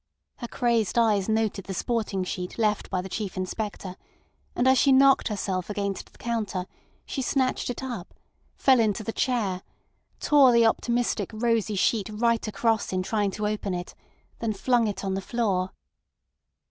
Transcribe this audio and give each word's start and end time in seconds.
Her 0.37 0.47
crazed 0.47 0.97
eyes 0.97 1.29
noted 1.29 1.65
the 1.65 1.75
sporting 1.75 2.23
sheet 2.23 2.57
left 2.57 2.89
by 2.89 3.03
the 3.03 3.07
Chief 3.07 3.37
Inspector, 3.37 3.95
and 4.55 4.67
as 4.67 4.79
she 4.79 4.91
knocked 4.91 5.27
herself 5.27 5.69
against 5.69 6.11
the 6.11 6.17
counter 6.17 6.65
she 7.05 7.21
snatched 7.21 7.69
it 7.69 7.83
up, 7.83 8.15
fell 8.55 8.79
into 8.79 9.03
the 9.03 9.11
chair, 9.13 9.61
tore 10.19 10.53
the 10.53 10.65
optimistic, 10.65 11.29
rosy 11.31 11.75
sheet 11.75 12.09
right 12.11 12.47
across 12.47 12.91
in 12.91 13.03
trying 13.03 13.29
to 13.29 13.45
open 13.47 13.75
it, 13.75 13.93
then 14.39 14.53
flung 14.53 14.87
it 14.87 15.05
on 15.05 15.13
the 15.13 15.21
floor. 15.21 15.71